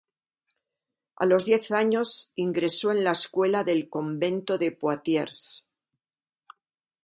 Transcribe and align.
A 1.17 1.27
los 1.27 1.45
diez 1.45 1.69
años, 1.69 2.31
ingresó 2.33 2.89
en 2.91 3.03
la 3.03 3.11
escuela 3.11 3.63
del 3.63 3.87
convento 3.87 4.57
de 4.57 4.71
Poitiers. 4.71 5.67